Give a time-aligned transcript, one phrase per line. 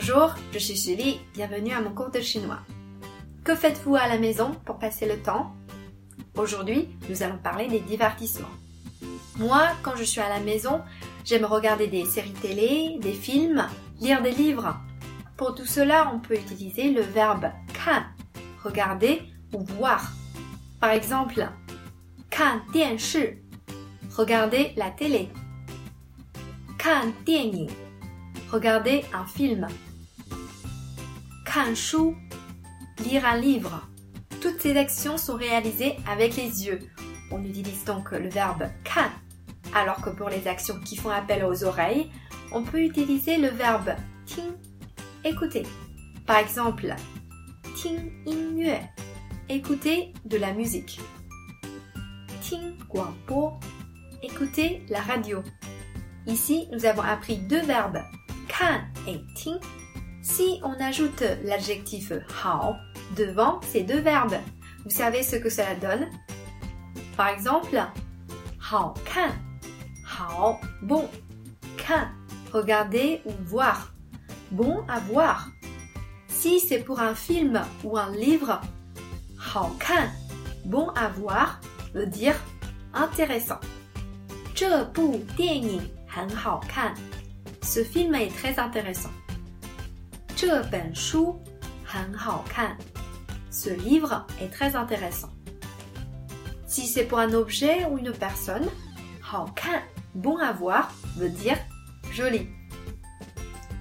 [0.00, 2.60] Bonjour, je suis Julie, bienvenue à mon cours de chinois.
[3.44, 5.54] Que faites-vous à la maison pour passer le temps?
[6.38, 8.48] Aujourd'hui, nous allons parler des divertissements.
[9.36, 10.80] Moi, quand je suis à la maison,
[11.26, 13.66] j'aime regarder des séries télé, des films,
[14.00, 14.74] lire des livres.
[15.36, 17.50] Pour tout cela, on peut utiliser le verbe
[17.84, 18.04] kan,
[18.64, 19.20] regarder
[19.52, 20.12] ou voir.
[20.80, 21.46] Par exemple,
[22.30, 22.62] kan
[22.96, 23.26] shi,
[24.16, 25.28] regarder la télé.
[26.78, 27.12] Kan
[28.50, 29.68] regarder un film.
[31.52, 32.14] Kan shu,
[33.04, 33.88] lire un livre.
[34.40, 36.78] Toutes ces actions sont réalisées avec les yeux.
[37.32, 39.10] On utilise donc le verbe kan,
[39.74, 42.08] alors que pour les actions qui font appel aux oreilles,
[42.52, 43.90] on peut utiliser le verbe
[44.26, 44.52] ting,
[45.24, 45.64] écouter.
[46.24, 46.94] Par exemple,
[47.74, 48.70] ting yue,
[49.48, 51.00] écouter de la musique.
[52.42, 53.58] Ting guangbo,
[54.22, 55.42] écouter la radio.
[56.28, 58.02] Ici, nous avons appris deux verbes,
[58.46, 59.58] kan et ting
[60.21, 62.11] Si on ajoute l'adjectif
[62.43, 62.75] hao
[63.15, 64.37] devant ces deux verbes,
[64.83, 66.07] vous savez ce que cela donne
[67.15, 67.81] Par exemple,
[68.71, 69.31] hao kan,
[70.03, 71.07] hao bon,
[71.77, 72.09] kan
[72.51, 73.93] regarder ou voir,
[74.51, 75.49] bon à voir.
[76.27, 78.61] Si c'est pour un film ou un livre,
[79.53, 80.09] hao kan,
[80.65, 81.59] bon à voir
[81.93, 82.35] veut dire
[82.93, 83.59] intéressant.
[84.55, 86.95] 这部电影很好看。
[87.61, 89.09] ce film est très intéressant.
[90.39, 91.41] 这本书
[91.83, 92.77] 很好看.
[93.51, 95.29] Ce livre est très intéressant.
[96.67, 98.67] Si c'est pour un objet ou une personne,
[99.21, 101.57] 好看, bon à voir, veut dire
[102.11, 102.47] joli.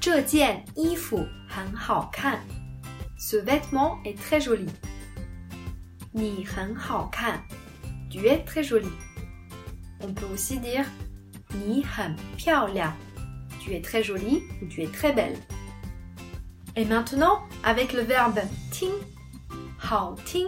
[0.00, 2.38] 这件衣服很好看.
[3.18, 4.68] Ce vêtement est très joli.
[6.12, 7.42] 你很好看.
[8.10, 8.90] Tu es très joli.
[10.00, 10.86] On peut aussi dire
[11.50, 12.92] 你很漂亮
[13.68, 15.36] tu es très jolie ou tu es très belle.
[16.75, 18.39] Et maintenant, avec le verbe
[18.71, 18.91] ting,
[19.91, 20.47] hao ting,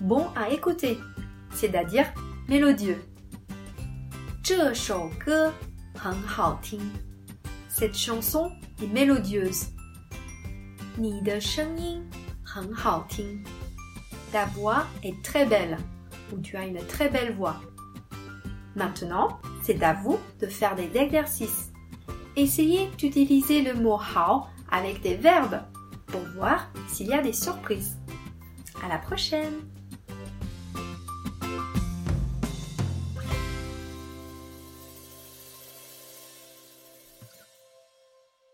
[0.00, 0.98] bon à écouter,
[1.54, 2.12] c'est-à-dire
[2.46, 3.02] mélodieux.
[7.68, 9.68] Cette chanson est mélodieuse.
[14.32, 15.78] Ta voix est très belle,
[16.32, 17.60] ou tu as une très belle voix.
[18.76, 21.72] Maintenant, c'est à vous de faire des exercices.
[22.36, 25.60] Essayez d'utiliser le mot hao avec des verbes
[26.06, 27.96] pour voir s'il y a des surprises.
[28.84, 29.60] À la prochaine!